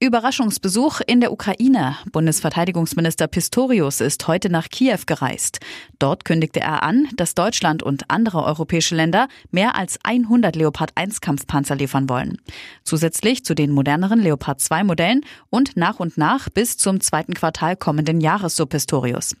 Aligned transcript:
Überraschungsbesuch 0.00 1.00
in 1.08 1.20
der 1.20 1.32
Ukraine. 1.32 1.96
Bundesverteidigungsminister 2.12 3.26
Pistorius 3.26 4.00
ist 4.00 4.28
heute 4.28 4.48
nach 4.48 4.68
Kiew 4.68 5.00
gereist. 5.06 5.58
Dort 5.98 6.24
kündigte 6.24 6.60
er 6.60 6.84
an, 6.84 7.08
dass 7.16 7.34
Deutschland 7.34 7.82
und 7.82 8.08
andere 8.08 8.44
europäische 8.44 8.94
Länder 8.94 9.26
mehr 9.50 9.74
als 9.74 9.98
100 10.04 10.54
Leopard 10.54 10.92
1 10.94 11.20
Kampfpanzer 11.20 11.74
liefern 11.74 12.08
wollen. 12.08 12.38
Zusätzlich 12.84 13.44
zu 13.44 13.56
den 13.56 13.72
moderneren 13.72 14.20
Leopard 14.20 14.60
2 14.60 14.84
Modellen 14.84 15.24
und 15.50 15.76
nach 15.76 15.98
und 15.98 16.16
nach 16.16 16.48
bis 16.48 16.76
zum 16.76 17.00
zweiten 17.00 17.34
Quartal 17.34 17.74
kommenden 17.74 18.20
Jahres, 18.20 18.54
so 18.54 18.66
Pistorius. 18.66 19.34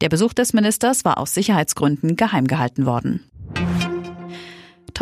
Der 0.00 0.08
Besuch 0.08 0.32
des 0.32 0.52
Ministers 0.52 1.04
war 1.04 1.18
aus 1.18 1.32
Sicherheitsgründen 1.32 2.16
geheim 2.16 2.48
gehalten 2.48 2.86
worden. 2.86 3.22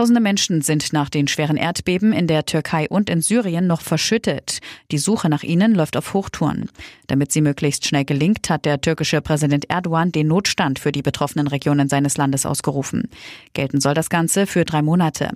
Tausende 0.00 0.22
Menschen 0.22 0.62
sind 0.62 0.94
nach 0.94 1.10
den 1.10 1.28
schweren 1.28 1.58
Erdbeben 1.58 2.14
in 2.14 2.26
der 2.26 2.46
Türkei 2.46 2.88
und 2.88 3.10
in 3.10 3.20
Syrien 3.20 3.66
noch 3.66 3.82
verschüttet. 3.82 4.60
Die 4.90 4.96
Suche 4.96 5.28
nach 5.28 5.42
ihnen 5.42 5.74
läuft 5.74 5.94
auf 5.94 6.14
Hochtouren. 6.14 6.70
Damit 7.06 7.32
sie 7.32 7.42
möglichst 7.42 7.86
schnell 7.86 8.06
gelingt, 8.06 8.48
hat 8.48 8.64
der 8.64 8.80
türkische 8.80 9.20
Präsident 9.20 9.68
Erdogan 9.68 10.10
den 10.10 10.28
Notstand 10.28 10.78
für 10.78 10.90
die 10.90 11.02
betroffenen 11.02 11.48
Regionen 11.48 11.90
seines 11.90 12.16
Landes 12.16 12.46
ausgerufen. 12.46 13.10
Gelten 13.52 13.78
soll 13.78 13.92
das 13.92 14.08
Ganze 14.08 14.46
für 14.46 14.64
drei 14.64 14.80
Monate. 14.80 15.32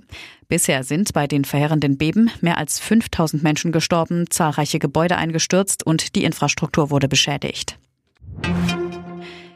Bisher 0.47 0.83
sind 0.83 1.13
bei 1.13 1.27
den 1.27 1.45
verheerenden 1.45 1.99
Beben 1.99 2.31
mehr 2.41 2.57
als 2.57 2.79
5000 2.79 3.43
Menschen 3.43 3.71
gestorben, 3.71 4.31
zahlreiche 4.31 4.79
Gebäude 4.79 5.15
eingestürzt 5.15 5.85
und 5.85 6.15
die 6.15 6.23
Infrastruktur 6.23 6.89
wurde 6.89 7.07
beschädigt. 7.07 7.77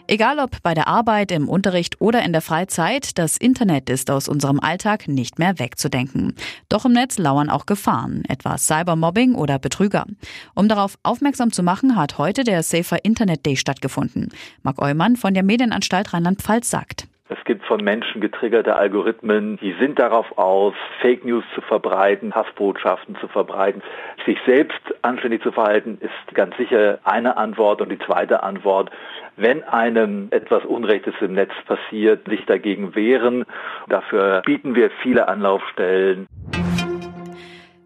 Egal 0.09 0.39
ob 0.39 0.63
bei 0.63 0.73
der 0.73 0.87
Arbeit, 0.87 1.31
im 1.31 1.47
Unterricht 1.47 2.01
oder 2.01 2.23
in 2.23 2.31
der 2.31 2.41
Freizeit, 2.41 3.19
das 3.19 3.37
Internet 3.37 3.91
ist 3.91 4.09
aus 4.09 4.27
unserem 4.27 4.59
Alltag 4.59 5.07
nicht 5.07 5.37
mehr 5.37 5.59
wegzudenken. 5.59 6.33
Doch 6.67 6.85
im 6.85 6.93
Netz 6.93 7.19
lauern 7.19 7.51
auch 7.51 7.67
Gefahren, 7.67 8.23
etwa 8.27 8.57
Cybermobbing 8.57 9.35
oder 9.35 9.59
Betrüger. 9.59 10.07
Um 10.55 10.67
darauf 10.67 10.97
aufmerksam 11.03 11.51
zu 11.51 11.61
machen, 11.61 11.95
hat 11.95 12.17
heute 12.17 12.43
der 12.43 12.63
Safer 12.63 13.05
Internet 13.05 13.45
Day 13.45 13.55
stattgefunden. 13.55 14.29
Marc 14.63 14.81
Eumann 14.81 15.15
von 15.15 15.35
der 15.35 15.43
Medienanstalt 15.43 16.11
Rheinland-Pfalz 16.11 16.71
sagt. 16.71 17.07
Es 17.49 17.55
gibt 17.55 17.65
von 17.65 17.83
Menschen 17.83 18.21
getriggerte 18.21 18.75
Algorithmen, 18.75 19.57
die 19.57 19.73
sind 19.79 19.97
darauf 19.97 20.37
aus, 20.37 20.75
Fake 21.01 21.25
News 21.25 21.43
zu 21.55 21.61
verbreiten, 21.61 22.35
Hassbotschaften 22.35 23.15
zu 23.15 23.27
verbreiten. 23.27 23.81
Sich 24.23 24.37
selbst 24.45 24.79
anständig 25.01 25.41
zu 25.41 25.51
verhalten, 25.51 25.97
ist 25.99 26.35
ganz 26.35 26.55
sicher 26.57 26.99
eine 27.05 27.37
Antwort. 27.37 27.81
Und 27.81 27.89
die 27.91 27.97
zweite 27.97 28.43
Antwort, 28.43 28.91
wenn 29.35 29.63
einem 29.63 30.27
etwas 30.29 30.63
Unrechtes 30.63 31.15
im 31.21 31.33
Netz 31.33 31.49
passiert, 31.65 32.29
sich 32.29 32.45
dagegen 32.45 32.93
wehren. 32.93 33.45
Dafür 33.87 34.43
bieten 34.45 34.75
wir 34.75 34.91
viele 35.01 35.27
Anlaufstellen. 35.27 36.27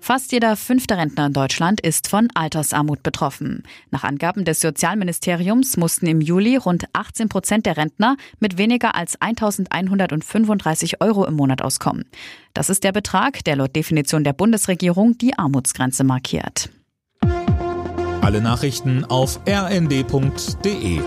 Fast 0.03 0.33
jeder 0.33 0.57
fünfte 0.57 0.97
Rentner 0.97 1.27
in 1.27 1.31
Deutschland 1.31 1.79
ist 1.79 2.09
von 2.09 2.27
Altersarmut 2.33 3.03
betroffen. 3.03 3.63
Nach 3.89 4.03
Angaben 4.03 4.43
des 4.43 4.59
Sozialministeriums 4.59 5.77
mussten 5.77 6.07
im 6.07 6.19
Juli 6.19 6.57
rund 6.57 6.83
18 6.91 7.29
Prozent 7.29 7.65
der 7.65 7.77
Rentner 7.77 8.17
mit 8.41 8.57
weniger 8.57 8.95
als 8.95 9.15
1135 9.21 10.99
Euro 10.99 11.25
im 11.25 11.35
Monat 11.35 11.61
auskommen. 11.61 12.03
Das 12.53 12.69
ist 12.69 12.83
der 12.83 12.91
Betrag, 12.91 13.45
der 13.45 13.55
laut 13.55 13.77
Definition 13.77 14.25
der 14.25 14.33
Bundesregierung 14.33 15.17
die 15.17 15.37
Armutsgrenze 15.37 16.03
markiert. 16.03 16.69
Alle 18.19 18.41
Nachrichten 18.41 19.05
auf 19.05 19.39
rnd.de 19.47 20.99